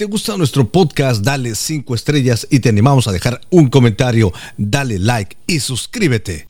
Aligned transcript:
te 0.00 0.06
gusta 0.06 0.34
nuestro 0.38 0.66
podcast, 0.66 1.22
dale 1.22 1.54
5 1.54 1.94
estrellas 1.94 2.46
y 2.50 2.60
te 2.60 2.70
animamos 2.70 3.06
a 3.06 3.12
dejar 3.12 3.38
un 3.50 3.68
comentario, 3.68 4.32
dale 4.56 4.98
like 4.98 5.36
y 5.46 5.60
suscríbete. 5.60 6.48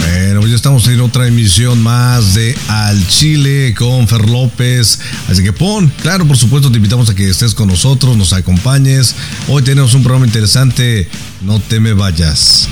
Bueno, 0.00 0.40
pues 0.40 0.50
ya 0.50 0.56
estamos 0.56 0.86
en 0.88 1.00
otra 1.00 1.26
emisión 1.26 1.82
más 1.82 2.34
de 2.34 2.54
Al 2.68 3.08
Chile 3.08 3.74
con 3.74 4.06
Fer 4.06 4.28
López. 4.28 5.00
Así 5.26 5.42
que 5.42 5.54
pon, 5.54 5.90
claro, 6.02 6.26
por 6.26 6.36
supuesto, 6.36 6.70
te 6.70 6.76
invitamos 6.76 7.08
a 7.08 7.14
que 7.14 7.30
estés 7.30 7.54
con 7.54 7.68
nosotros, 7.68 8.14
nos 8.14 8.34
acompañes. 8.34 9.16
Hoy 9.48 9.62
tenemos 9.62 9.94
un 9.94 10.02
programa 10.02 10.26
interesante, 10.26 11.08
no 11.40 11.60
te 11.60 11.80
me 11.80 11.94
vayas. 11.94 12.68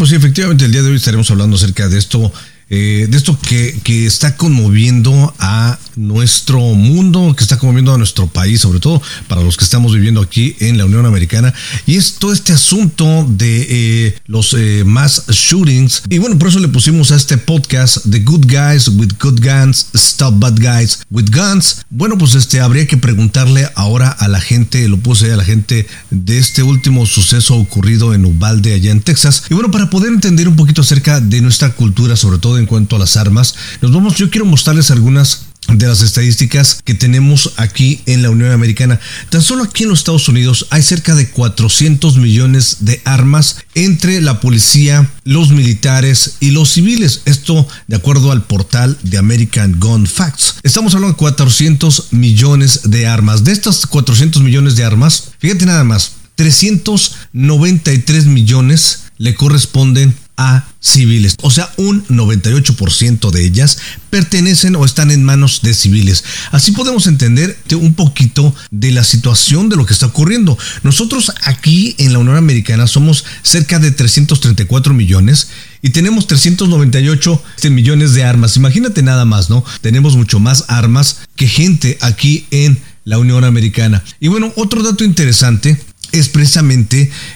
Pues 0.00 0.08
sí, 0.08 0.16
efectivamente 0.16 0.64
el 0.64 0.72
día 0.72 0.82
de 0.82 0.88
hoy 0.88 0.96
estaremos 0.96 1.30
hablando 1.30 1.56
acerca 1.56 1.90
de 1.90 1.98
esto 1.98 2.32
eh, 2.70 3.06
de 3.10 3.18
esto 3.18 3.38
que, 3.38 3.78
que, 3.84 4.06
está 4.06 4.34
conmoviendo 4.34 5.34
a 5.38 5.78
nuestro 6.00 6.60
mundo, 6.60 7.34
que 7.36 7.42
está 7.42 7.58
conmoviendo 7.58 7.94
a 7.94 7.98
nuestro 7.98 8.26
país, 8.26 8.60
sobre 8.60 8.80
todo 8.80 9.00
para 9.28 9.42
los 9.42 9.56
que 9.56 9.64
estamos 9.64 9.94
viviendo 9.94 10.20
aquí 10.20 10.56
en 10.60 10.78
la 10.78 10.86
Unión 10.86 11.06
Americana, 11.06 11.52
y 11.86 11.96
es 11.96 12.14
todo 12.14 12.32
este 12.32 12.52
asunto 12.52 13.26
de 13.28 13.66
eh, 13.68 14.18
los 14.26 14.54
eh, 14.54 14.84
mass 14.84 15.24
shootings. 15.28 16.02
Y 16.08 16.18
bueno, 16.18 16.38
por 16.38 16.48
eso 16.48 16.58
le 16.58 16.68
pusimos 16.68 17.10
a 17.12 17.16
este 17.16 17.38
podcast 17.38 17.98
The 18.10 18.20
Good 18.20 18.46
Guys 18.46 18.88
with 18.88 19.12
Good 19.20 19.40
Guns, 19.40 19.88
Stop 19.94 20.38
Bad 20.38 20.58
Guys 20.58 21.00
with 21.10 21.30
Guns. 21.30 21.84
Bueno, 21.90 22.16
pues 22.18 22.34
este 22.34 22.60
habría 22.60 22.86
que 22.86 22.96
preguntarle 22.96 23.68
ahora 23.74 24.08
a 24.08 24.28
la 24.28 24.40
gente, 24.40 24.88
lo 24.88 24.98
puse 24.98 25.32
a 25.32 25.36
la 25.36 25.44
gente 25.44 25.86
de 26.10 26.38
este 26.38 26.62
último 26.62 27.06
suceso 27.06 27.56
ocurrido 27.56 28.14
en 28.14 28.24
Uvalde, 28.24 28.74
allá 28.74 28.90
en 28.90 29.02
Texas. 29.02 29.44
Y 29.50 29.54
bueno, 29.54 29.70
para 29.70 29.90
poder 29.90 30.12
entender 30.12 30.48
un 30.48 30.56
poquito 30.56 30.80
acerca 30.80 31.20
de 31.20 31.40
nuestra 31.40 31.72
cultura, 31.74 32.16
sobre 32.16 32.38
todo 32.38 32.58
en 32.58 32.66
cuanto 32.66 32.96
a 32.96 32.98
las 32.98 33.16
armas. 33.16 33.54
Nos 33.82 33.92
vamos, 33.92 34.16
yo 34.16 34.30
quiero 34.30 34.46
mostrarles 34.46 34.90
algunas 34.90 35.49
de 35.68 35.86
las 35.86 36.02
estadísticas 36.02 36.80
que 36.84 36.94
tenemos 36.94 37.52
aquí 37.56 38.00
en 38.06 38.22
la 38.22 38.30
Unión 38.30 38.50
Americana. 38.52 38.98
Tan 39.28 39.42
solo 39.42 39.64
aquí 39.64 39.84
en 39.84 39.90
los 39.90 40.00
Estados 40.00 40.28
Unidos 40.28 40.66
hay 40.70 40.82
cerca 40.82 41.14
de 41.14 41.30
400 41.30 42.16
millones 42.16 42.78
de 42.80 43.00
armas 43.04 43.58
entre 43.74 44.20
la 44.20 44.40
policía, 44.40 45.10
los 45.24 45.50
militares 45.50 46.36
y 46.40 46.50
los 46.50 46.70
civiles. 46.70 47.22
Esto 47.24 47.66
de 47.86 47.96
acuerdo 47.96 48.32
al 48.32 48.42
portal 48.42 48.98
de 49.02 49.18
American 49.18 49.78
Gun 49.78 50.06
Facts. 50.06 50.56
Estamos 50.62 50.94
hablando 50.94 51.14
de 51.14 51.18
400 51.18 52.12
millones 52.12 52.90
de 52.90 53.06
armas. 53.06 53.44
De 53.44 53.52
estas 53.52 53.86
400 53.86 54.42
millones 54.42 54.76
de 54.76 54.84
armas, 54.84 55.30
fíjate 55.38 55.66
nada 55.66 55.84
más, 55.84 56.12
393 56.36 58.26
millones 58.26 59.04
le 59.18 59.34
corresponden 59.34 60.14
a 60.40 60.64
civiles. 60.80 61.36
O 61.42 61.50
sea, 61.50 61.70
un 61.76 62.02
98% 62.06 63.30
de 63.30 63.44
ellas 63.44 63.76
pertenecen 64.08 64.74
o 64.74 64.86
están 64.86 65.10
en 65.10 65.22
manos 65.22 65.60
de 65.62 65.74
civiles. 65.74 66.24
Así 66.50 66.72
podemos 66.72 67.06
entender 67.06 67.58
un 67.74 67.92
poquito 67.92 68.54
de 68.70 68.90
la 68.90 69.04
situación 69.04 69.68
de 69.68 69.76
lo 69.76 69.84
que 69.84 69.92
está 69.92 70.06
ocurriendo. 70.06 70.56
Nosotros 70.82 71.30
aquí 71.44 71.94
en 71.98 72.14
la 72.14 72.20
Unión 72.20 72.38
Americana 72.38 72.86
somos 72.86 73.26
cerca 73.42 73.78
de 73.78 73.90
334 73.90 74.94
millones 74.94 75.48
y 75.82 75.90
tenemos 75.90 76.26
398 76.26 77.42
millones 77.70 78.14
de 78.14 78.24
armas. 78.24 78.56
Imagínate 78.56 79.02
nada 79.02 79.26
más, 79.26 79.50
¿no? 79.50 79.62
Tenemos 79.82 80.16
mucho 80.16 80.40
más 80.40 80.64
armas 80.68 81.18
que 81.36 81.48
gente 81.48 81.98
aquí 82.00 82.46
en 82.50 82.80
la 83.04 83.18
Unión 83.18 83.44
Americana. 83.44 84.02
Y 84.20 84.28
bueno, 84.28 84.52
otro 84.56 84.82
dato 84.82 85.04
interesante 85.04 85.78
es 86.12 86.28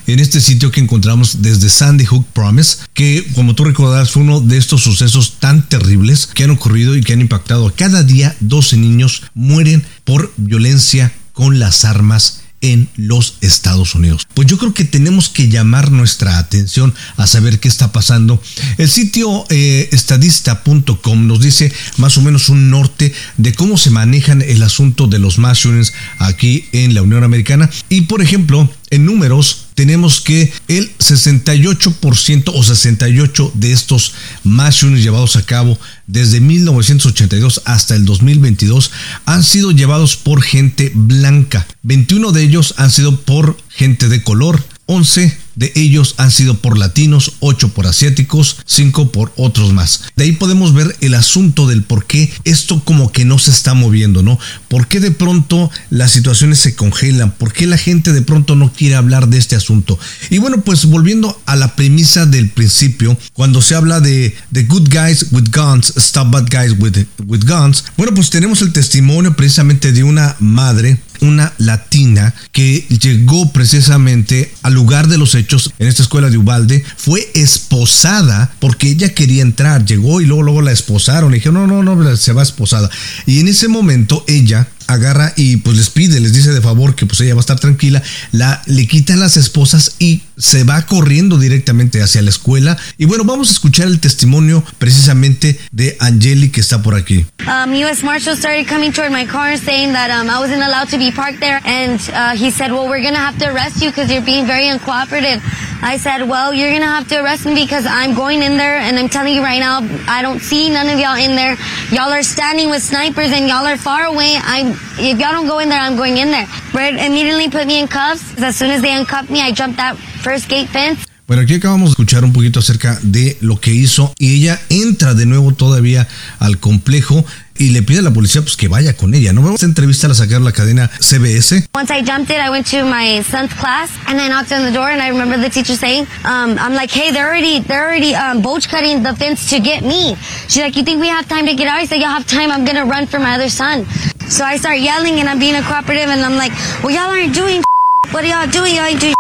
en 0.07 0.21
este 0.21 0.41
sitio 0.41 0.71
que 0.71 0.81
encontramos 0.81 1.43
desde 1.43 1.69
Sandy 1.69 2.05
Hook 2.05 2.27
Promise, 2.33 2.79
que 2.93 3.27
como 3.35 3.55
tú 3.55 3.65
recordarás 3.65 4.11
fue 4.11 4.23
uno 4.23 4.41
de 4.41 4.57
estos 4.57 4.83
sucesos 4.83 5.37
tan 5.39 5.69
terribles 5.69 6.27
que 6.27 6.45
han 6.45 6.51
ocurrido 6.51 6.97
y 6.97 7.03
que 7.03 7.13
han 7.13 7.21
impactado. 7.21 7.73
Cada 7.75 8.03
día 8.03 8.37
12 8.41 8.77
niños 8.77 9.23
mueren 9.35 9.85
por 10.05 10.33
violencia 10.37 11.13
con 11.33 11.59
las 11.59 11.85
armas 11.85 12.44
en 12.65 12.89
los 12.97 13.37
Estados 13.43 13.95
Unidos. 13.95 14.27
Pues 14.33 14.49
yo 14.49 14.57
creo 14.57 14.73
que 14.73 14.87
tenemos 14.87 15.29
que 15.29 15.51
llamar 15.51 15.93
nuestra 15.93 16.39
atención 16.39 16.95
a 17.19 17.27
saber 17.27 17.61
qué 17.61 17.69
está 17.69 17.93
pasando. 17.93 18.43
El 18.79 18.89
sitio 18.89 19.45
eh, 19.51 19.91
estadista.com 19.93 21.27
nos 21.27 21.41
dice 21.41 21.71
más 21.99 22.17
o 22.17 22.23
menos 22.23 22.49
un 22.49 22.71
norte 22.71 23.13
de 23.37 23.53
cómo 23.53 23.77
se 23.77 23.91
manejan 23.91 24.41
el 24.41 24.63
asunto 24.63 25.07
de 25.07 25.19
los 25.19 25.39
mass 25.39 25.59
shootings 25.59 25.93
aquí 26.19 26.65
en 26.73 26.95
la 26.95 27.03
Unión 27.03 27.23
Americana. 27.23 27.69
Y 27.91 28.03
por 28.03 28.23
ejemplo, 28.23 28.71
en 28.95 29.05
números 29.05 29.67
tenemos 29.75 30.21
que 30.21 30.53
el 30.69 30.97
68% 30.99 32.53
o 32.55 32.63
68 32.63 33.53
de 33.55 33.73
estos 33.73 34.15
mass 34.45 34.83
llevados 34.83 35.37
a 35.37 35.45
cabo 35.45 35.79
desde 36.07 36.41
1982 36.41 37.63
hasta 37.65 37.97
el 37.97 38.05
2022 38.05 38.91
han 39.25 39.43
sido 39.43 39.73
llevados 39.73 40.17
por 40.17 40.43
gente 40.43 40.93
blanca. 40.95 41.67
21 41.83 42.33
de 42.33 42.43
ellos 42.43 42.75
han 42.77 42.91
sido 42.91 43.21
por 43.21 43.57
gente 43.69 44.09
de 44.09 44.23
color, 44.23 44.65
11 44.87 45.44
de 45.57 45.73
ellos 45.75 46.15
han 46.19 46.31
sido 46.31 46.59
por 46.59 46.79
latinos, 46.79 47.35
8 47.41 47.71
por 47.71 47.87
asiáticos, 47.87 48.59
5 48.67 49.13
por 49.13 49.33
otros 49.37 49.73
más. 49.73 50.03
De 50.17 50.25
ahí 50.25 50.33
podemos 50.33 50.75
ver 50.75 50.97
el 51.01 51.15
asunto 51.15 51.67
del 51.67 51.83
por 51.83 52.07
qué 52.07 52.33
esto 52.45 52.83
como 52.85 53.13
que 53.13 53.25
no 53.25 53.39
se 53.39 53.51
está 53.51 53.75
moviendo, 53.75 54.23
¿no? 54.23 54.39
¿Por 54.69 54.89
qué 54.89 55.01
de 55.01 55.11
pronto 55.11 55.71
las 55.91 56.13
situaciones 56.13 56.59
se 56.59 56.75
congelan? 56.75 57.33
¿Por 57.33 57.53
qué 57.53 57.67
la 57.67 57.79
gente 57.79 58.13
de 58.13 58.23
pronto 58.23 58.57
no 58.57 58.73
quiere 58.73 58.95
hablar 58.95 59.29
de 59.29 59.39
este 59.39 59.57
asunto? 59.57 59.99
Y 60.31 60.39
bueno, 60.39 60.63
pues 60.63 60.87
volviendo 60.87 61.41
a 61.47 61.57
la 61.57 61.77
premisa 61.77 62.27
del 62.27 62.51
principio, 62.51 63.17
cuando 63.33 63.61
se 63.61 63.75
habla 63.75 64.01
de, 64.01 64.35
de 64.51 64.65
good 64.65 64.89
guys 64.91 65.27
with 65.31 65.51
guns, 65.55 65.93
stop 65.97 66.31
bad 66.31 66.49
guys 66.51 66.75
with, 66.79 66.97
with 67.27 67.45
guns, 67.45 67.85
bueno, 67.97 68.15
pues 68.15 68.31
tenemos 68.31 68.63
el 68.63 68.73
testimonio 68.73 69.37
precisamente 69.37 69.93
de 69.93 70.05
una 70.05 70.37
madre 70.41 70.99
una 71.21 71.53
latina 71.59 72.35
que 72.53 72.87
llegó 73.01 73.53
precisamente 73.53 74.53
al 74.63 74.75
lugar 74.75 75.09
de 75.09 75.17
los 75.17 75.35
hechos 75.35 75.44
en 75.79 75.89
esta 75.89 76.03
escuela 76.03 76.31
de 76.31 76.39
Ubalde, 76.39 76.85
fue 76.97 77.29
esposada 77.35 78.53
porque 78.59 78.89
ella 78.89 79.15
quería 79.15 79.43
entrar, 79.43 79.85
llegó 79.85 80.21
y 80.21 80.27
luego, 80.27 80.43
luego 80.43 80.63
la 80.63 80.73
esposaron, 80.73 81.31
le 81.31 81.37
dijeron, 81.37 81.69
no, 81.69 81.83
no, 81.83 81.95
no, 81.95 82.17
se 82.17 82.33
va 82.33 82.43
esposada. 82.43 82.91
Y 83.27 83.41
en 83.41 83.49
ese 83.49 83.69
momento 83.69 84.25
ella 84.27 84.69
agarra 84.87 85.33
y 85.37 85.59
pues 85.59 85.77
les 85.77 85.91
pide, 85.91 86.21
les 86.21 86.33
dice 86.33 86.53
de 86.53 86.61
favor 86.61 86.95
que 86.95 87.07
pues 87.07 87.21
ella 87.21 87.35
va 87.35 87.41
a 87.41 87.47
estar 87.47 87.59
tranquila, 87.59 88.03
la, 88.33 88.63
le 88.67 88.87
quitan 88.87 89.21
las 89.21 89.37
esposas 89.37 89.97
y 89.99 90.23
se 90.37 90.65
va 90.65 90.83
corriendo 90.87 91.39
directamente 91.39 92.03
hacia 92.03 92.23
la 92.23 92.31
escuela. 92.31 92.77
Y 92.99 93.05
bueno, 93.05 93.25
vamos 93.25 93.49
a 93.49 93.53
escuchar 93.53 93.87
el 93.87 94.01
testimonio 94.01 94.65
precisamente 94.79 95.59
de 95.71 95.97
Angeli 96.01 96.51
que 96.51 96.61
está 96.61 96.83
por 96.83 96.95
aquí. 96.95 97.27
Um, 97.47 97.73
U.S. 97.73 98.05
Marshal 98.05 98.37
started 98.37 98.67
coming 98.67 98.93
toward 98.93 99.13
my 99.13 99.27
car 99.27 99.57
saying 99.57 99.93
that 99.93 100.11
um, 100.11 100.29
I 100.29 100.39
wasn't 100.39 100.63
allowed 100.63 100.89
to 100.91 100.99
be 100.99 101.11
parked 101.11 101.41
there. 101.41 101.61
And 101.65 102.01
uh, 102.13 102.37
he 102.37 102.51
said, 102.51 102.73
well, 102.73 102.89
we're 102.89 103.03
going 103.03 103.15
to 103.15 103.21
have 103.21 103.39
to 103.39 103.53
arrest 103.53 103.83
you 103.83 103.91
because 103.91 104.11
you're 104.11 104.25
being 104.25 104.47
very 104.47 104.67
uncooperative. 104.67 105.41
I 105.85 105.99
said, 105.99 106.23
well, 106.23 106.55
you're 106.55 106.71
going 106.71 106.81
to 106.81 106.87
have 106.87 107.09
to 107.09 107.23
arrest 107.23 107.45
me 107.45 107.55
because 107.55 107.85
I'm 107.85 108.15
going 108.15 108.43
in 108.43 108.57
there 108.57 108.79
and 108.79 108.99
I'm 108.99 109.11
telling 109.11 109.35
you 109.35 109.43
right 109.43 109.59
now, 109.59 109.81
I 110.09 110.23
don't 110.23 110.41
see 110.41 110.71
none 110.71 110.89
of 110.89 110.99
y'all 110.99 111.19
in 111.19 111.37
there. 111.37 111.57
Y'all 111.91 112.11
are 112.11 112.23
standing 112.23 112.71
with 112.71 112.83
snipers 112.83 113.33
and 113.33 113.47
y'all 113.47 113.67
are 113.67 113.77
far 113.77 114.05
away. 114.05 114.35
I'm, 114.41 114.69
if 114.99 115.21
y'all 115.21 115.33
don't 115.33 115.47
go 115.47 115.59
in 115.59 115.69
there, 115.69 115.79
I'm 115.79 115.95
going 115.95 116.17
in 116.17 116.31
there. 116.31 116.47
Brett 116.73 116.95
immediately 116.95 117.51
put 117.51 117.67
me 117.67 117.81
in 117.81 117.87
cuffs. 117.87 118.41
As 118.41 118.57
soon 118.57 118.71
as 118.71 118.81
they 118.81 118.97
uncuffed 118.97 119.29
me, 119.29 119.43
I 119.43 119.53
jumped 119.53 119.77
that 119.77 119.99
first 119.99 120.49
gate 120.49 120.71
fence. 120.71 121.07
Bueno, 121.27 121.43
aquí 121.43 121.55
acabamos 121.55 121.89
de 121.89 121.91
escuchar 121.93 122.23
un 122.23 122.35
poquito 122.35 122.61
acerca 122.61 122.99
de 123.03 123.39
lo 123.41 123.59
que 123.59 123.73
hizo 123.73 124.13
y 124.19 124.35
ella 124.37 124.61
entra 124.69 125.15
de 125.15 125.25
nuevo 125.25 125.53
todavía 125.55 126.07
al 126.39 126.59
complejo 126.59 127.25
y 127.57 127.71
le 127.71 127.83
pide 127.83 128.01
a 128.01 128.03
la 128.03 128.11
policía 128.11 128.43
pues 128.43 128.59
que 128.59 128.69
vaya 128.69 128.95
con 128.95 129.15
ella. 129.15 129.33
No 129.33 129.41
vamos 129.41 129.63
a 129.63 129.65
entrevista 129.65 130.07
a 130.07 130.15
sacar 130.15 130.43
la 130.43 130.53
cadena 130.53 130.91
CBS. 131.01 131.67
Once 131.75 131.91
I 131.91 132.05
jumped 132.05 132.31
it, 132.31 132.37
I 132.37 132.51
went 132.51 132.67
to 132.73 132.85
my 132.85 133.23
son's 133.23 133.55
class 133.55 133.91
and 134.07 134.21
I 134.21 134.29
knocked 134.29 134.53
on 134.53 134.67
the 134.67 134.71
door 134.71 134.91
and 134.91 135.01
I 135.01 135.09
remember 135.09 135.39
the 135.39 135.49
teacher 135.49 135.77
saying, 135.77 136.07
um, 136.27 136.59
I'm 136.59 136.75
like, 136.75 136.91
hey, 136.91 137.11
they're 137.11 137.27
already, 137.27 137.61
they're 137.61 137.87
already 137.87 138.15
um, 138.15 138.43
bulge 138.43 138.69
cutting 138.69 139.03
the 139.03 139.15
fence 139.17 139.49
to 139.49 139.61
get 139.61 139.83
me. 139.83 140.17
She's 140.49 140.61
like, 140.61 140.77
you 140.77 140.83
think 140.83 141.01
we 141.01 141.09
have 141.09 141.27
time 141.27 141.47
to 141.47 141.55
get 141.55 141.69
out? 141.69 141.79
I 141.79 141.87
said, 141.87 142.01
y'all 142.03 142.11
have 142.11 142.27
time. 142.27 142.51
I'm 142.51 142.67
gonna 142.67 142.85
run 142.85 143.07
for 143.07 143.19
my 143.19 143.37
other 143.37 143.49
son. 143.49 143.87
So 144.29 144.45
I 144.45 144.59
start 144.59 144.79
yelling 144.79 145.21
and 145.21 145.29
I'm 145.31 145.39
being 145.39 145.55
a 145.55 145.63
cooperative 145.63 146.11
and 146.11 146.21
I'm 146.21 146.37
like, 146.37 146.53
well, 146.83 146.93
y'all 146.93 147.09
aren't 147.09 147.33
doing 147.33 147.63
what 148.11 148.25
are 148.25 148.29
y'all 148.29 148.51
doing? 148.51 148.75
Y'all 148.75 148.85
ain't 148.85 149.01
doing 149.01 149.14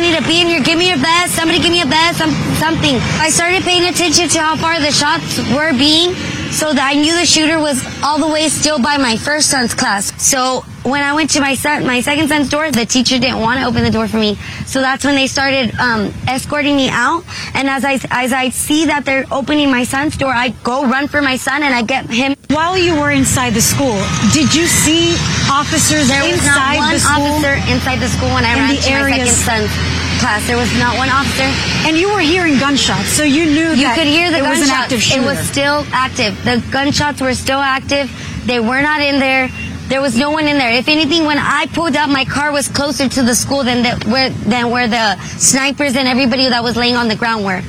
Need 0.00 0.16
to 0.16 0.26
be 0.26 0.40
in 0.40 0.48
here. 0.48 0.60
Give 0.60 0.78
me 0.78 0.88
your 0.88 0.98
best. 0.98 1.36
Somebody 1.36 1.60
give 1.60 1.70
me 1.70 1.82
a 1.82 1.86
best. 1.86 2.18
Some, 2.18 2.32
something. 2.58 2.96
I 3.20 3.28
started 3.28 3.62
paying 3.62 3.84
attention 3.84 4.28
to 4.30 4.38
how 4.40 4.56
far 4.56 4.80
the 4.80 4.90
shots 4.90 5.38
were 5.54 5.72
being 5.78 6.14
so 6.52 6.72
that 6.72 6.84
I 6.84 6.94
knew 7.00 7.16
the 7.18 7.24
shooter 7.26 7.58
was 7.58 7.82
all 8.04 8.18
the 8.18 8.28
way 8.32 8.48
still 8.48 8.80
by 8.80 8.96
my 8.98 9.16
first 9.16 9.50
son's 9.50 9.74
class. 9.74 10.12
So 10.22 10.60
when 10.84 11.02
I 11.02 11.14
went 11.14 11.30
to 11.30 11.40
my 11.40 11.54
son, 11.54 11.86
my 11.86 12.00
second 12.00 12.28
son's 12.28 12.48
door, 12.50 12.70
the 12.70 12.84
teacher 12.84 13.18
didn't 13.18 13.40
want 13.40 13.58
to 13.60 13.66
open 13.66 13.82
the 13.84 13.90
door 13.90 14.06
for 14.06 14.18
me. 14.18 14.34
So 14.66 14.80
that's 14.80 15.04
when 15.04 15.14
they 15.14 15.26
started 15.26 15.74
um, 15.80 16.12
escorting 16.28 16.76
me 16.76 16.88
out. 16.90 17.24
And 17.54 17.68
as 17.68 17.84
I 17.84 17.98
as 18.10 18.32
I 18.32 18.50
see 18.50 18.86
that 18.86 19.04
they're 19.04 19.24
opening 19.32 19.70
my 19.70 19.84
son's 19.84 20.16
door, 20.16 20.32
I 20.32 20.50
go 20.62 20.84
run 20.86 21.08
for 21.08 21.22
my 21.22 21.36
son 21.36 21.62
and 21.62 21.74
I 21.74 21.82
get 21.82 22.06
him. 22.10 22.34
While 22.48 22.76
you 22.76 22.94
were 23.00 23.10
inside 23.10 23.54
the 23.54 23.62
school, 23.62 23.96
did 24.32 24.54
you 24.54 24.66
see 24.66 25.16
officers 25.50 26.08
there 26.08 26.22
was 26.22 26.34
inside 26.34 26.76
not 26.76 26.84
one 26.84 26.92
the 26.94 27.00
school? 27.00 27.26
officer 27.32 27.54
inside 27.72 27.98
the 28.00 28.08
school 28.08 28.28
when 28.34 28.44
I 28.44 28.52
In 28.52 28.58
ran 28.58 28.76
to 28.76 28.90
my 28.92 29.10
second 29.10 29.36
son's 29.48 30.01
class. 30.22 30.46
There 30.46 30.56
was 30.56 30.72
not 30.78 30.96
one 30.96 31.10
officer. 31.10 31.50
And 31.86 31.98
you 31.98 32.08
were 32.14 32.20
hearing 32.20 32.56
gunshots, 32.58 33.08
so 33.08 33.24
you 33.24 33.44
knew 33.46 33.74
You 33.74 33.82
that 33.82 33.98
could 33.98 34.06
hear 34.06 34.30
the 34.30 34.38
it 34.38 34.48
was 34.48 34.62
an 34.62 34.70
active 34.70 35.02
shooter. 35.02 35.20
It 35.20 35.26
was 35.26 35.38
still 35.40 35.84
active. 35.90 36.32
The 36.44 36.62
gunshots 36.70 37.20
were 37.20 37.34
still 37.34 37.58
active. 37.58 38.06
They 38.46 38.60
were 38.60 38.82
not 38.82 39.00
in 39.00 39.18
there. 39.18 39.50
There 39.88 40.00
was 40.00 40.16
no 40.16 40.30
one 40.30 40.46
in 40.46 40.58
there. 40.58 40.70
If 40.70 40.86
anything, 40.88 41.24
when 41.26 41.38
I 41.38 41.66
pulled 41.74 41.96
up, 41.96 42.08
my 42.08 42.24
car 42.24 42.52
was 42.52 42.68
closer 42.68 43.08
to 43.08 43.22
the 43.22 43.34
school 43.34 43.64
than 43.64 43.82
the, 43.82 44.08
where 44.08 44.30
than 44.30 44.70
where 44.70 44.86
the 44.86 45.18
snipers 45.26 45.96
and 45.96 46.06
everybody 46.06 46.48
that 46.48 46.62
was 46.62 46.76
laying 46.76 46.94
on 46.94 47.08
the 47.08 47.16
ground 47.16 47.44
were. 47.44 47.60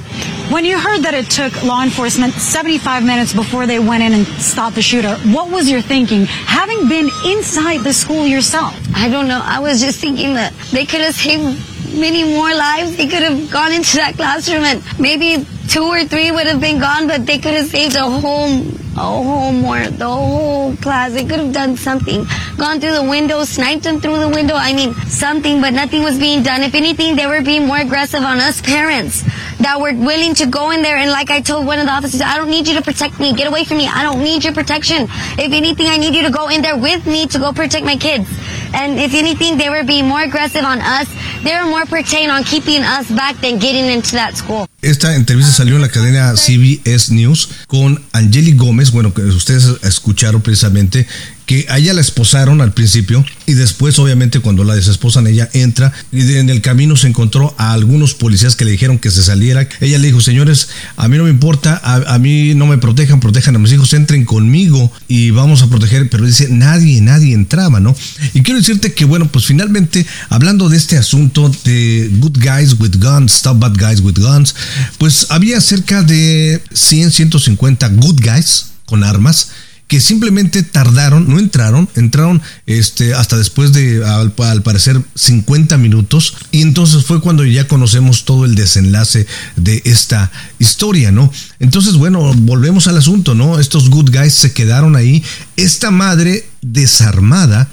When 0.54 0.64
you 0.64 0.78
heard 0.78 1.02
that 1.02 1.16
it 1.16 1.32
took 1.32 1.52
law 1.64 1.84
enforcement 1.84 2.34
75 2.34 3.04
minutes 3.04 3.34
before 3.34 3.66
they 3.66 3.80
went 3.80 4.04
in 4.04 4.14
and 4.14 4.28
stopped 4.28 4.76
the 4.76 4.82
shooter, 4.82 5.16
what 5.34 5.50
was 5.50 5.72
your 5.72 5.82
thinking, 5.82 6.26
having 6.26 6.88
been 6.88 7.10
inside 7.26 7.80
the 7.80 7.94
school 7.94 8.28
yourself? 8.28 8.78
I 8.94 9.10
don't 9.10 9.28
know. 9.28 9.42
I 9.44 9.60
was 9.60 9.82
just 9.82 10.00
thinking 10.00 10.36
that 10.36 10.54
they 10.72 10.86
could 10.86 11.02
have 11.02 11.16
saved 11.16 11.73
many 11.94 12.24
more 12.24 12.54
lives. 12.54 12.96
They 12.96 13.08
could 13.08 13.24
have 13.24 13.52
gone 13.52 13.72
into 13.72 13.98
that 13.98 14.16
classroom 14.16 14.64
and 14.64 14.84
maybe 15.00 15.46
two 15.68 15.84
or 15.84 16.04
three 16.06 16.32
would 16.32 16.48
have 16.48 16.62
been 16.62 16.80
gone, 16.80 17.08
but 17.08 17.26
they 17.26 17.38
could 17.40 17.54
have 17.54 17.68
saved 17.68 17.96
a 17.96 18.10
whole, 18.10 18.60
a 18.96 19.24
whole 19.24 19.52
more, 19.52 19.88
the 19.88 20.06
whole 20.06 20.76
class. 20.78 21.14
They 21.14 21.26
could 21.26 21.40
have 21.40 21.54
done 21.54 21.78
something. 21.78 22.26
Gone 22.58 22.80
through 22.80 22.94
the 22.94 23.04
window, 23.04 23.44
sniped 23.44 23.84
them 23.84 24.00
through 24.00 24.20
the 24.20 24.30
window. 24.30 24.56
I 24.56 24.74
mean, 24.74 24.94
something, 25.08 25.62
but 25.62 25.74
nothing 25.74 26.04
was 26.04 26.20
being 26.20 26.44
done. 26.44 26.62
If 26.62 26.76
anything, 26.76 27.16
they 27.16 27.28
were 27.28 27.42
being 27.42 27.68
more 27.68 27.80
aggressive 27.80 28.22
on 28.22 28.38
us 28.40 28.62
parents 28.62 29.24
that 29.60 29.80
were 29.80 29.94
willing 29.94 30.36
to 30.36 30.46
go 30.46 30.72
in 30.72 30.82
there. 30.82 30.98
And 30.98 31.10
like 31.10 31.32
I 31.32 31.42
told 31.42 31.66
one 31.66 31.80
of 31.80 31.86
the 31.86 31.92
officers, 31.92 32.22
I 32.22 32.38
don't 32.38 32.50
need 32.50 32.68
you 32.68 32.76
to 32.76 32.82
protect 32.82 33.20
me. 33.20 33.34
Get 33.34 33.48
away 33.48 33.64
from 33.64 33.78
me. 33.78 33.88
I 33.88 34.04
don't 34.04 34.20
need 34.20 34.44
your 34.44 34.54
protection. 34.54 35.08
If 35.40 35.52
anything, 35.52 35.88
I 35.88 35.98
need 35.98 36.14
you 36.14 36.24
to 36.24 36.32
go 36.32 36.50
in 36.50 36.62
there 36.62 36.78
with 36.78 37.08
me 37.08 37.26
to 37.28 37.40
go 37.40 37.54
protect 37.54 37.86
my 37.86 37.96
kids. 37.96 38.28
And 38.74 39.00
if 39.00 39.14
anything, 39.14 39.58
they 39.58 39.70
were 39.70 39.84
being 39.84 40.08
more 40.08 40.22
aggressive 40.22 40.64
on 40.64 40.80
us. 40.82 41.08
They 41.44 41.56
were 41.56 41.70
more 41.70 41.86
pertained 41.86 42.32
on 42.32 42.44
keeping 42.44 42.82
us 42.82 43.10
back 43.12 43.38
than 43.38 43.60
getting 43.60 43.86
into 43.86 44.14
that 44.14 44.36
school. 44.36 44.68
Esta 44.84 45.16
entrevista 45.16 45.54
salió 45.54 45.78
en 45.78 45.82
la 45.82 45.88
cadena 45.88 46.34
CBS 46.36 47.14
News 47.14 47.48
con 47.68 48.02
Angeli 48.12 48.52
Gómez, 48.52 48.92
bueno, 48.92 49.14
que 49.14 49.22
ustedes 49.22 49.66
escucharon 49.82 50.42
precisamente 50.42 51.08
que 51.46 51.66
a 51.70 51.78
ella 51.78 51.94
la 51.94 52.02
esposaron 52.02 52.62
al 52.62 52.74
principio 52.74 53.26
y 53.46 53.54
después 53.54 54.00
obviamente 54.00 54.40
cuando 54.40 54.64
la 54.64 54.76
desesposan 54.76 55.28
ella 55.28 55.50
entra 55.54 55.92
y 56.12 56.22
en 56.36 56.50
el 56.50 56.62
camino 56.62 56.96
se 56.96 57.08
encontró 57.08 57.54
a 57.58 57.74
algunos 57.74 58.14
policías 58.14 58.56
que 58.56 58.66
le 58.66 58.72
dijeron 58.72 58.98
que 58.98 59.12
se 59.12 59.24
saliera. 59.24 59.68
Ella 59.82 59.98
le 59.98 60.08
dijo, 60.08 60.22
señores, 60.22 60.70
a 60.96 61.08
mí 61.08 61.18
no 61.18 61.26
me 61.26 61.30
importa, 61.30 61.80
a, 61.84 62.14
a 62.14 62.20
mí 62.20 62.56
no 62.56 62.66
me 62.66 62.78
protejan, 62.78 63.20
protejan 63.20 63.56
a 63.56 63.60
mis 63.60 63.74
hijos, 63.74 63.94
entren 63.94 64.26
conmigo 64.26 64.92
y 65.08 65.32
vamos 65.32 65.62
a 65.62 65.68
proteger, 65.68 66.10
pero 66.10 66.26
dice, 66.26 66.48
nadie, 66.50 67.02
nadie 67.02 67.34
entraba, 67.34 67.80
¿no? 67.80 67.96
Y 68.34 68.42
quiero 68.42 68.60
decirte 68.60 68.94
que 68.94 69.06
bueno, 69.06 69.30
pues 69.30 69.46
finalmente 69.46 70.06
hablando 70.30 70.70
de 70.70 70.78
este 70.78 70.98
asunto 70.98 71.52
de 71.66 72.10
Good 72.20 72.38
Guys 72.40 72.80
with 72.80 72.98
Guns, 72.98 73.36
Stop 73.36 73.60
Bad 73.60 73.78
Guys 73.78 74.00
with 74.00 74.18
Guns, 74.18 74.56
pues 74.98 75.28
había 75.30 75.60
cerca 75.62 76.04
de 76.04 76.62
100, 76.74 77.12
150 77.12 77.88
Good 77.90 78.22
Guys 78.22 78.68
con 78.86 79.04
armas 79.04 79.50
que 79.94 80.00
simplemente 80.00 80.64
tardaron, 80.64 81.30
no 81.30 81.38
entraron, 81.38 81.88
entraron 81.96 82.42
este, 82.66 83.14
hasta 83.14 83.38
después 83.38 83.74
de, 83.74 84.04
al, 84.04 84.34
al, 84.40 84.64
parecer, 84.64 85.00
50 85.14 85.78
minutos, 85.78 86.36
y 86.52 86.64
entonces 86.64 87.06
fue 87.06 87.22
cuando 87.22 87.46
ya 87.46 87.68
conocemos 87.68 88.26
todo 88.26 88.46
el 88.46 88.56
desenlace 88.56 89.28
de 89.56 89.84
esta 89.86 90.32
historia, 90.58 91.12
¿no? 91.12 91.32
Entonces, 91.60 91.94
bueno, 91.94 92.34
volvemos 92.34 92.88
al 92.88 92.98
asunto, 92.98 93.36
¿no? 93.36 93.60
Estos 93.60 93.92
good 93.92 94.10
guys 94.10 94.34
se 94.34 94.52
quedaron 94.54 94.96
ahí, 94.96 95.24
esta 95.58 95.92
madre 95.92 96.50
desarmada 96.64 97.70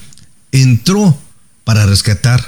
entró 0.53 1.19
para 1.65 1.87
rescatar 1.87 2.45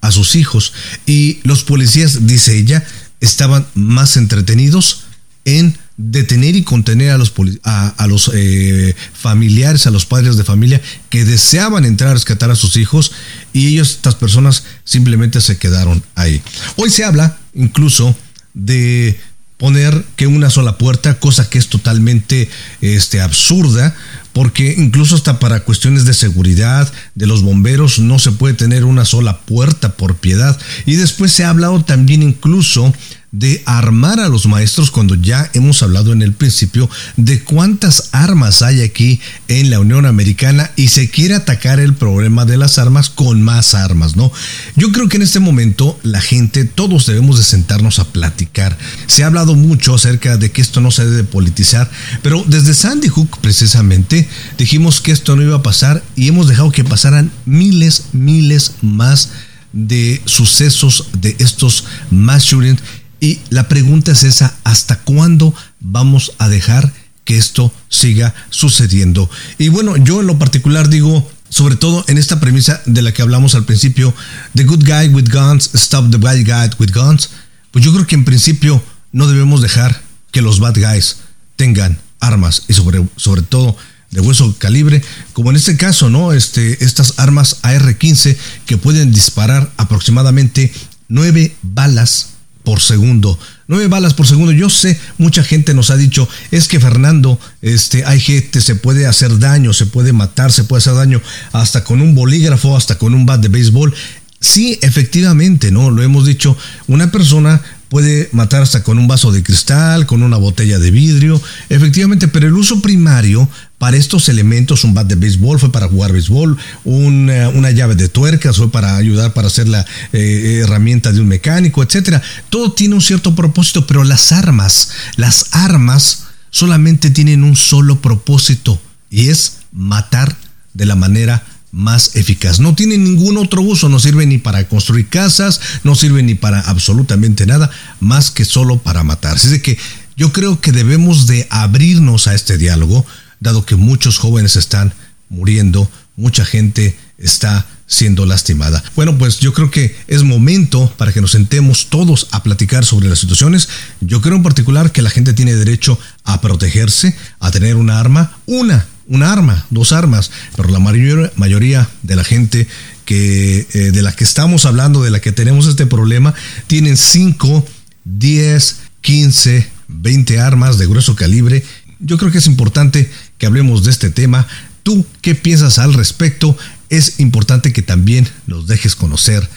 a 0.00 0.10
sus 0.10 0.34
hijos, 0.34 0.72
y 1.06 1.38
los 1.44 1.62
policías, 1.62 2.26
dice 2.26 2.58
ella, 2.58 2.84
estaban 3.22 3.66
más 3.74 4.18
entretenidos 4.18 5.04
en 5.46 5.78
detener 5.96 6.56
y 6.56 6.62
contener 6.62 7.10
a 7.10 7.18
los, 7.18 7.32
a, 7.62 8.06
los 8.08 8.30
eh, 8.34 8.94
familiares, 9.14 9.86
a 9.86 9.90
los 9.90 10.04
padres 10.04 10.36
de 10.36 10.44
familia 10.44 10.80
que 11.08 11.24
deseaban 11.24 11.84
entrar 11.84 12.10
a 12.10 12.14
rescatar 12.14 12.50
a 12.50 12.56
sus 12.56 12.76
hijos 12.76 13.12
y 13.52 13.68
ellos, 13.68 13.92
estas 13.92 14.16
personas, 14.16 14.64
simplemente 14.84 15.40
se 15.40 15.58
quedaron 15.58 16.02
ahí. 16.14 16.42
Hoy 16.76 16.90
se 16.90 17.04
habla 17.04 17.38
incluso 17.54 18.16
de 18.54 19.18
poner 19.56 20.04
que 20.16 20.26
una 20.26 20.50
sola 20.50 20.76
puerta, 20.76 21.20
cosa 21.20 21.48
que 21.48 21.58
es 21.58 21.68
totalmente 21.68 22.50
este, 22.80 23.20
absurda, 23.20 23.94
porque 24.32 24.74
incluso 24.76 25.14
hasta 25.14 25.38
para 25.38 25.60
cuestiones 25.60 26.04
de 26.04 26.14
seguridad 26.14 26.92
de 27.14 27.26
los 27.26 27.42
bomberos 27.42 27.98
no 27.98 28.18
se 28.18 28.32
puede 28.32 28.54
tener 28.54 28.84
una 28.84 29.04
sola 29.04 29.40
puerta 29.40 29.92
por 29.92 30.16
piedad. 30.16 30.58
Y 30.86 30.96
después 30.96 31.32
se 31.32 31.44
ha 31.44 31.50
hablado 31.50 31.84
también 31.84 32.22
incluso 32.22 32.92
de 33.32 33.62
armar 33.64 34.20
a 34.20 34.28
los 34.28 34.46
maestros 34.46 34.90
cuando 34.90 35.14
ya 35.14 35.50
hemos 35.54 35.82
hablado 35.82 36.12
en 36.12 36.20
el 36.20 36.34
principio 36.34 36.88
de 37.16 37.42
cuántas 37.42 38.10
armas 38.12 38.60
hay 38.60 38.82
aquí 38.82 39.20
en 39.48 39.70
la 39.70 39.80
Unión 39.80 40.04
Americana 40.04 40.70
y 40.76 40.88
se 40.88 41.08
quiere 41.08 41.34
atacar 41.34 41.80
el 41.80 41.94
problema 41.94 42.44
de 42.44 42.58
las 42.58 42.78
armas 42.78 43.08
con 43.08 43.40
más 43.42 43.74
armas, 43.74 44.16
¿no? 44.16 44.30
Yo 44.76 44.92
creo 44.92 45.08
que 45.08 45.16
en 45.16 45.22
este 45.22 45.40
momento 45.40 45.98
la 46.02 46.20
gente, 46.20 46.66
todos 46.66 47.06
debemos 47.06 47.38
de 47.38 47.44
sentarnos 47.44 47.98
a 47.98 48.12
platicar. 48.12 48.76
Se 49.06 49.24
ha 49.24 49.28
hablado 49.28 49.54
mucho 49.54 49.94
acerca 49.94 50.36
de 50.36 50.50
que 50.50 50.60
esto 50.60 50.82
no 50.82 50.90
se 50.90 51.06
debe 51.06 51.24
politizar, 51.24 51.90
pero 52.22 52.44
desde 52.46 52.74
Sandy 52.74 53.08
Hook 53.08 53.38
precisamente 53.40 54.28
dijimos 54.58 55.00
que 55.00 55.12
esto 55.12 55.36
no 55.36 55.42
iba 55.42 55.56
a 55.56 55.62
pasar 55.62 56.04
y 56.16 56.28
hemos 56.28 56.48
dejado 56.48 56.70
que 56.70 56.84
pasaran 56.84 57.32
miles, 57.46 58.08
miles 58.12 58.72
más 58.82 59.30
de 59.72 60.20
sucesos 60.26 61.06
de 61.14 61.34
estos 61.38 61.84
mass 62.10 62.44
shootings 62.44 62.82
y 63.22 63.38
la 63.50 63.68
pregunta 63.68 64.10
es 64.10 64.24
esa, 64.24 64.52
¿hasta 64.64 64.98
cuándo 64.98 65.54
vamos 65.78 66.32
a 66.38 66.48
dejar 66.48 66.92
que 67.24 67.38
esto 67.38 67.72
siga 67.88 68.34
sucediendo? 68.50 69.30
Y 69.58 69.68
bueno, 69.68 69.96
yo 69.96 70.20
en 70.20 70.26
lo 70.26 70.40
particular 70.40 70.88
digo, 70.88 71.30
sobre 71.48 71.76
todo 71.76 72.04
en 72.08 72.18
esta 72.18 72.40
premisa 72.40 72.82
de 72.84 73.00
la 73.00 73.14
que 73.14 73.22
hablamos 73.22 73.54
al 73.54 73.64
principio, 73.64 74.12
The 74.56 74.64
Good 74.64 74.84
Guy 74.84 75.14
with 75.14 75.32
Guns, 75.32 75.70
Stop 75.72 76.10
the 76.10 76.16
Bad 76.16 76.38
Guy 76.38 76.74
with 76.80 76.92
Guns, 76.92 77.30
pues 77.70 77.84
yo 77.84 77.92
creo 77.92 78.08
que 78.08 78.16
en 78.16 78.24
principio 78.24 78.82
no 79.12 79.28
debemos 79.28 79.62
dejar 79.62 80.02
que 80.32 80.42
los 80.42 80.58
bad 80.58 80.74
guys 80.74 81.18
tengan 81.54 82.00
armas 82.18 82.64
y 82.66 82.72
sobre, 82.72 83.06
sobre 83.14 83.42
todo 83.42 83.76
de 84.10 84.20
hueso 84.20 84.52
calibre, 84.58 85.00
como 85.32 85.50
en 85.50 85.56
este 85.56 85.76
caso, 85.76 86.10
¿no? 86.10 86.32
Este, 86.32 86.84
estas 86.84 87.20
armas 87.20 87.58
AR-15 87.62 88.36
que 88.66 88.78
pueden 88.78 89.12
disparar 89.12 89.70
aproximadamente 89.76 90.72
9 91.06 91.54
balas 91.62 92.31
por 92.64 92.80
segundo. 92.80 93.38
Nueve 93.66 93.88
balas 93.88 94.14
por 94.14 94.26
segundo. 94.26 94.52
Yo 94.52 94.70
sé, 94.70 94.98
mucha 95.18 95.42
gente 95.42 95.74
nos 95.74 95.90
ha 95.90 95.96
dicho, 95.96 96.28
es 96.50 96.68
que 96.68 96.80
Fernando, 96.80 97.38
este, 97.60 98.04
hay 98.04 98.20
gente, 98.20 98.60
se 98.60 98.74
puede 98.74 99.06
hacer 99.06 99.38
daño, 99.38 99.72
se 99.72 99.86
puede 99.86 100.12
matar, 100.12 100.52
se 100.52 100.64
puede 100.64 100.78
hacer 100.78 100.94
daño 100.94 101.20
hasta 101.52 101.84
con 101.84 102.00
un 102.00 102.14
bolígrafo, 102.14 102.76
hasta 102.76 102.98
con 102.98 103.14
un 103.14 103.26
bat 103.26 103.40
de 103.40 103.48
béisbol. 103.48 103.94
Sí, 104.40 104.78
efectivamente, 104.82 105.70
¿no? 105.70 105.90
Lo 105.90 106.02
hemos 106.02 106.26
dicho, 106.26 106.56
una 106.88 107.12
persona 107.12 107.62
puede 107.92 108.30
matar 108.32 108.62
hasta 108.62 108.82
con 108.82 108.98
un 108.98 109.06
vaso 109.06 109.32
de 109.32 109.42
cristal, 109.42 110.06
con 110.06 110.22
una 110.22 110.38
botella 110.38 110.78
de 110.78 110.90
vidrio, 110.90 111.38
efectivamente, 111.68 112.26
pero 112.26 112.46
el 112.46 112.54
uso 112.54 112.80
primario 112.80 113.46
para 113.76 113.98
estos 113.98 114.30
elementos, 114.30 114.84
un 114.84 114.94
bat 114.94 115.06
de 115.06 115.14
béisbol 115.14 115.60
fue 115.60 115.70
para 115.70 115.88
jugar 115.88 116.10
béisbol, 116.10 116.56
una, 116.84 117.50
una 117.50 117.70
llave 117.70 117.94
de 117.94 118.08
tuercas 118.08 118.56
fue 118.56 118.72
para 118.72 118.96
ayudar 118.96 119.34
para 119.34 119.48
hacer 119.48 119.68
la 119.68 119.84
eh, 120.14 120.62
herramienta 120.64 121.12
de 121.12 121.20
un 121.20 121.28
mecánico, 121.28 121.82
etcétera. 121.82 122.22
Todo 122.48 122.72
tiene 122.72 122.94
un 122.94 123.02
cierto 123.02 123.34
propósito, 123.34 123.86
pero 123.86 124.04
las 124.04 124.32
armas, 124.32 124.88
las 125.16 125.48
armas 125.50 126.28
solamente 126.48 127.10
tienen 127.10 127.44
un 127.44 127.56
solo 127.56 128.00
propósito 128.00 128.80
y 129.10 129.28
es 129.28 129.58
matar 129.70 130.34
de 130.72 130.86
la 130.86 130.96
manera 130.96 131.44
más 131.72 132.14
eficaz. 132.16 132.60
No 132.60 132.74
tiene 132.74 132.98
ningún 132.98 133.38
otro 133.38 133.62
uso, 133.62 133.88
no 133.88 133.98
sirve 133.98 134.26
ni 134.26 134.38
para 134.38 134.68
construir 134.68 135.08
casas, 135.08 135.60
no 135.82 135.94
sirve 135.94 136.22
ni 136.22 136.34
para 136.34 136.60
absolutamente 136.60 137.46
nada, 137.46 137.70
más 137.98 138.30
que 138.30 138.44
solo 138.44 138.78
para 138.78 139.02
matar. 139.02 139.36
Así 139.36 139.48
de 139.48 139.62
que 139.62 139.78
yo 140.16 140.32
creo 140.32 140.60
que 140.60 140.70
debemos 140.70 141.26
de 141.26 141.48
abrirnos 141.50 142.28
a 142.28 142.34
este 142.34 142.58
diálogo, 142.58 143.04
dado 143.40 143.64
que 143.64 143.74
muchos 143.74 144.18
jóvenes 144.18 144.56
están 144.56 144.92
muriendo, 145.30 145.90
mucha 146.14 146.44
gente 146.44 146.96
está 147.16 147.66
siendo 147.86 148.26
lastimada. 148.26 148.82
Bueno, 148.94 149.16
pues 149.16 149.38
yo 149.38 149.52
creo 149.52 149.70
que 149.70 149.96
es 150.06 150.22
momento 150.22 150.92
para 150.96 151.12
que 151.12 151.20
nos 151.20 151.32
sentemos 151.32 151.88
todos 151.88 152.28
a 152.30 152.42
platicar 152.42 152.84
sobre 152.84 153.08
las 153.08 153.18
situaciones. 153.18 153.68
Yo 154.00 154.20
creo 154.20 154.36
en 154.36 154.42
particular 154.42 154.92
que 154.92 155.02
la 155.02 155.10
gente 155.10 155.32
tiene 155.32 155.54
derecho 155.54 155.98
a 156.24 156.40
protegerse, 156.40 157.16
a 157.38 157.50
tener 157.50 157.76
una 157.76 157.98
arma, 157.98 158.36
una 158.46 158.86
una 159.06 159.32
arma, 159.32 159.66
dos 159.70 159.92
armas, 159.92 160.30
pero 160.56 160.68
la 160.68 160.78
mayor, 160.78 161.32
mayoría 161.36 161.88
de 162.02 162.16
la 162.16 162.24
gente 162.24 162.68
que, 163.04 163.66
eh, 163.72 163.90
de 163.90 164.02
la 164.02 164.14
que 164.14 164.24
estamos 164.24 164.64
hablando, 164.64 165.02
de 165.02 165.10
la 165.10 165.20
que 165.20 165.32
tenemos 165.32 165.66
este 165.66 165.86
problema, 165.86 166.34
tienen 166.66 166.96
5, 166.96 167.66
10, 168.04 168.76
15, 169.00 169.68
20 169.88 170.40
armas 170.40 170.78
de 170.78 170.86
grueso 170.86 171.16
calibre. 171.16 171.64
Yo 172.00 172.18
creo 172.18 172.30
que 172.30 172.38
es 172.38 172.46
importante 172.46 173.10
que 173.38 173.46
hablemos 173.46 173.84
de 173.84 173.90
este 173.90 174.10
tema. 174.10 174.46
¿Tú 174.82 175.06
qué 175.20 175.34
piensas 175.34 175.78
al 175.78 175.94
respecto? 175.94 176.56
Es 176.88 177.20
importante 177.20 177.72
que 177.72 177.82
también 177.82 178.28
nos 178.46 178.66
dejes 178.66 178.96
conocer 178.96 179.48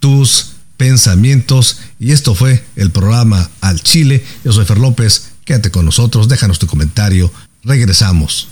tus 0.00 0.52
pensamientos. 0.76 1.78
Y 1.98 2.12
esto 2.12 2.34
fue 2.34 2.64
el 2.76 2.90
programa 2.90 3.50
Al 3.60 3.82
Chile. 3.82 4.24
Yo 4.44 4.52
soy 4.52 4.64
Fer 4.64 4.78
López. 4.78 5.30
Quédate 5.44 5.70
con 5.70 5.84
nosotros, 5.84 6.28
déjanos 6.28 6.58
tu 6.58 6.66
comentario. 6.66 7.32
Regresamos. 7.64 8.48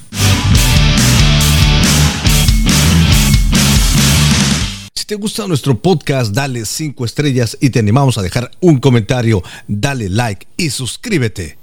Si 4.95 5.05
te 5.05 5.15
gusta 5.15 5.47
nuestro 5.47 5.79
podcast, 5.79 6.33
dale 6.33 6.65
5 6.65 7.05
estrellas 7.05 7.57
y 7.61 7.71
te 7.71 7.79
animamos 7.79 8.19
a 8.19 8.23
dejar 8.23 8.51
un 8.61 8.79
comentario, 8.79 9.43
dale 9.69 10.09
like 10.09 10.47
y 10.57 10.71
suscríbete. 10.71 11.59